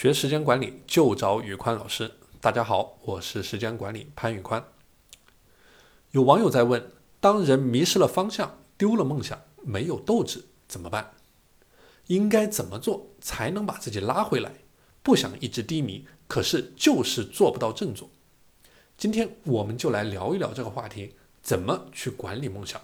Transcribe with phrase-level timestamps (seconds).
[0.00, 2.10] 学时间管理就找宇宽老师。
[2.40, 4.64] 大家好，我是时间管理潘宇宽。
[6.12, 11.12] 有网友在问：当人迷失了方向、丢了梦想、没有斗志怎么办？
[12.06, 14.54] 应该怎么做才能把自己拉回来？
[15.02, 18.08] 不想一直低迷，可是就是做不到振作。
[18.96, 22.80] 今天我们就来聊一聊这个话题：怎么去管理梦想？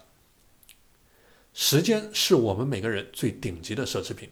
[1.55, 4.29] 时间是我们每个人最顶级的奢侈品。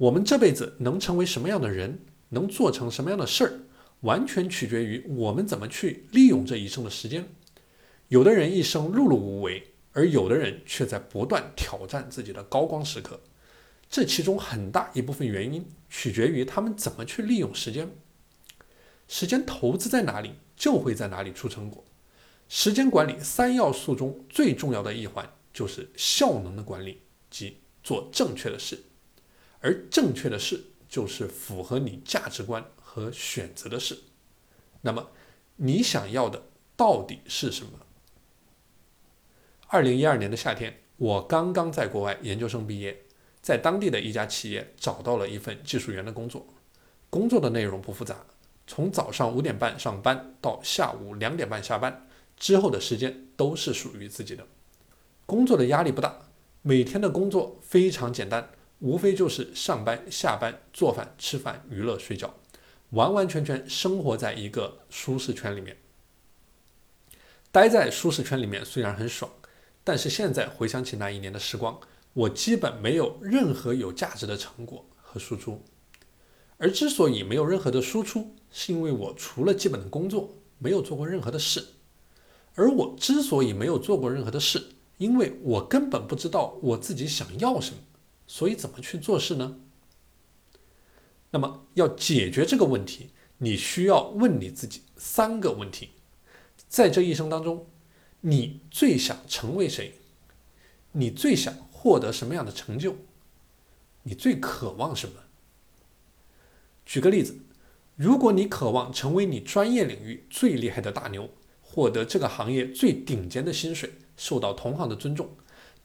[0.00, 3.52] 我们这辈子能成为什么样的人，能做成什么样的事儿，
[4.00, 7.28] 完全取决于我们怎么去利用这一生的时间。
[8.08, 13.20] 有的人一生碌碌无为，而有的人却在不断挑战自己的高光时刻。
[13.90, 17.90] 这其中很大一部分原因取决于他们怎么去利用时间。
[19.06, 21.84] 时间投资在哪里，就会在哪里出成果。
[22.48, 28.82] 时间管理三要素中最重要的一环就是效能的管理，即做正确的事。
[29.60, 33.98] 而正确的事就是符合你价值观和选择的事。
[34.80, 35.10] 那么，
[35.56, 36.42] 你想要的
[36.76, 37.72] 到底是什么？
[39.68, 43.04] 二零一二年的夏天，我刚刚在国外研究生毕业，
[43.40, 46.46] 在当地的一家企业找到了一份技术员的工作。
[47.10, 48.24] 工作的内容不复杂，
[48.66, 54.46] 从早上五点半上班到下午两点半下班，之后的时间都是属于自己的。
[55.26, 56.30] 工作的压力不大，
[56.62, 58.50] 每天的工作非常简单。
[58.80, 62.34] 无非就是上班、下班、做饭、吃饭、娱乐、睡觉，
[62.90, 65.76] 完完全全生活在一个舒适圈里面。
[67.52, 69.30] 待在舒适圈里面虽然很爽，
[69.84, 71.78] 但是现在回想起那一年的时光，
[72.14, 75.62] 我基本没有任何有价值的成果和输出。
[76.56, 81.66] 而之所以没有任何的输出，是因为我除了基本的工作，没有做过任何的事。
[82.54, 87.78] 而我之所以没有做过任何的事，因为我根本不知道我自己想要什么。
[88.30, 89.58] 所以怎么去做事呢？
[91.32, 95.90] 那么要解决这个问题，你需要问你自己三个问题：
[96.68, 97.66] 在这一生当中，
[98.20, 99.94] 你最想成为谁？
[100.92, 102.94] 你最想获得什么样的成就？
[104.04, 105.24] 你最渴望什么？
[106.86, 107.36] 举个例子，
[107.96, 111.30] 如果你渴望成为你专业领域最厉害的大牛，
[111.60, 115.30] 获得这个行业最顶尖的薪水，受到同行的尊重。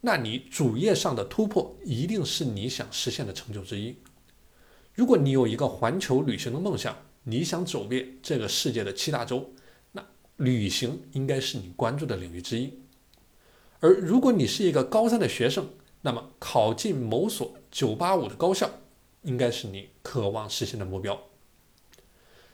[0.05, 3.95] 那你主业上的突破一定是你想实现的成就之一。
[4.93, 9.51] 如果你有一个环球旅行的梦想，你想走遍这个世界的七大洲，
[9.93, 10.05] 那
[10.38, 12.71] 旅行应该是你关注的领域之一。
[13.79, 15.67] 而如果你是一个高三的学生，
[16.03, 18.69] 那么考进某所九八五的高校，
[19.23, 21.19] 应该是你渴望实现的目标。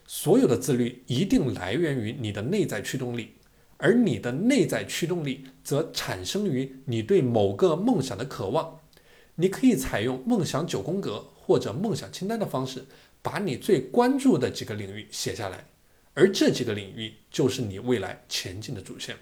[0.08, 3.34] 所有的自律一定来源于你的内在驱动力。
[3.82, 8.80] 而你的内在驱动力则产生于你对某个梦想的渴望。
[9.36, 12.86] 你可以采用梦想九宫格或者梦想清单的方式，
[13.24, 15.66] 把你最关注的几个领域写下来，
[16.14, 19.18] 而这几个领域就是你未来前进的主线。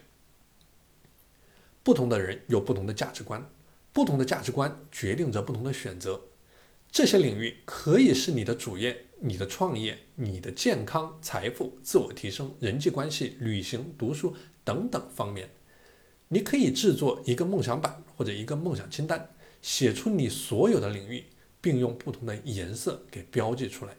[1.81, 3.49] 不同的人有不同的价值观，
[3.93, 6.19] 不同的价值观决定着不同的选择。
[6.91, 9.05] 这些领域可以是你的主业。
[9.21, 14.33] 你的创业、你的健康、财富、自我提升、人际关系、旅行、读书
[14.63, 15.49] 等等方面，
[16.29, 21.25] 你可以制作一个梦想板或者一个梦想清单，写出你所有的领域，
[21.59, 23.93] 并用不同的颜色给标记出来。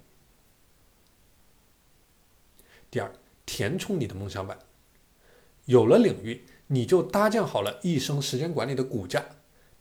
[2.91, 3.13] 第二，
[3.45, 4.59] 填充你的梦想板。
[5.67, 9.23] 有了领域，你就搭建好了一生时间管理的骨架，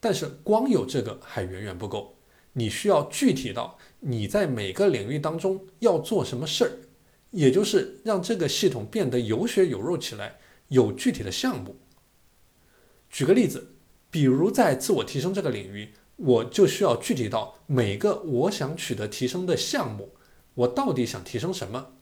[0.01, 2.18] 但是光有这个还远远不够。
[2.59, 6.71] 你需要具体到你在每个领域当中要做什么事儿，
[7.31, 10.37] 也就是让这个系统变得有血有肉起来，
[10.67, 11.77] 有具体的项目。
[13.09, 13.75] 举个例子，
[14.11, 20.09] 比如在自我提升这个领域，我就需要具体到每个我想取得提升的项目，
[20.53, 21.93] 我到底想提升什么？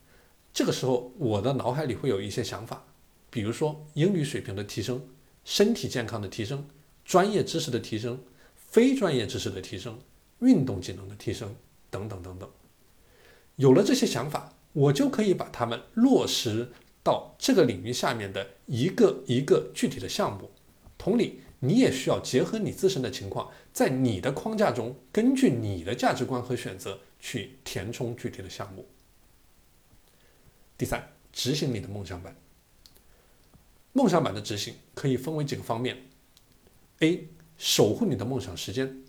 [0.51, 2.87] 这个时候，我的脑海里会有一些想法，
[3.29, 5.07] 比如说英语水平的提升、
[5.45, 6.67] 身体健康的提升、
[7.05, 8.19] 专业知识的提升、
[8.55, 9.99] 非专业知识的提升。
[10.39, 11.55] 运动技能的提升
[11.89, 12.49] 等等等等，
[13.55, 16.71] 有了这些想法，我就可以把它们落实
[17.03, 20.51] 到这个领域下面的一个一个具体的项目。
[20.97, 28.85] 同理，你也需要结合你自身的情况，在你的框架中，根据你的价值观和选择去填充具体的项目。
[30.77, 32.35] 第三，执行你的梦想版。
[33.93, 35.97] 梦想版的执行可以分为几个方面
[36.99, 37.27] ：A.
[37.57, 39.03] 守护你的梦想时间。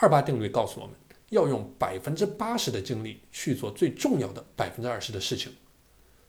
[0.00, 0.94] 二八定律告诉我们
[1.30, 5.52] 要用百分之八十的精力去做最重要的百分之二十的事情。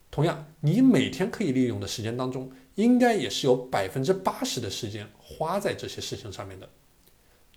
[0.09, 6.67] 同样，你每天可以利用的时间当中，应该也是有百分之八十的时间花在这些事情上面的。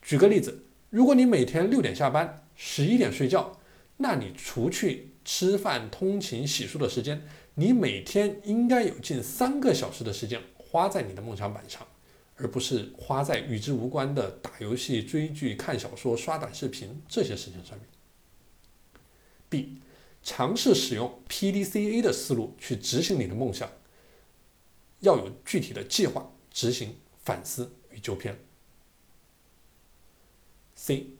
[0.03, 3.59] 举个例子，如果你每天六点下班，十一点睡觉，
[3.97, 11.87] 那你除去吃饭、通勤、洗漱的时间，你每天应该有近三个小时的时间花在你的梦想板上，
[12.43, 17.87] 而不是花在与之无关的打游戏、追剧、看小说、刷短视频这些事情上面。
[19.49, 19.79] B，
[20.25, 23.71] 尝试使用 PDCA 的思路去执行你的梦想，
[24.99, 28.37] 要有具体的计划、执行、反思与纠偏。
[30.75, 31.11] C，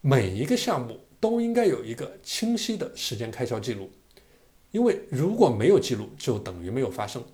[0.00, 3.92] 每一个项目都应该有一个清晰的时间开销记录，
[4.72, 7.24] 因为如果没有记录，就等于没有发生。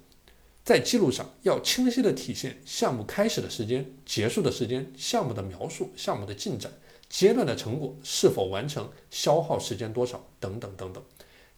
[0.66, 6.72] 在记录上要清晰的体现项目开始的时间、结束的时间、项目的描述、项目的进展、
[7.08, 11.00] 阶段的成果是否完成、消耗时间多少等等等等，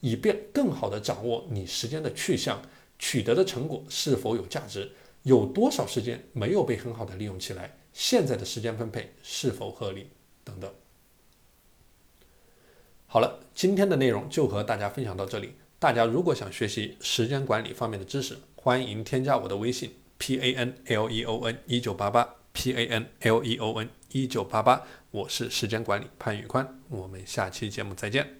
[0.00, 2.60] 以便更好的掌握你时间的去向、
[2.98, 7.78] 取得的成果是否有价值、有多少时间没有被很好的利用起来。
[7.94, 10.10] 现在的时间分配是否合理？
[10.44, 10.70] 等等。
[13.06, 15.54] 好了，今天的内容就和大家分享到这里。
[15.80, 23.88] 大家如果想学习时间管理方面的知识，欢迎添加我的微信 p a n l e o n 一九八八 p a n l e o n
[24.10, 24.82] 一九八八，
[25.12, 28.37] 我是时间管理潘宇宽，我们下期节目再见。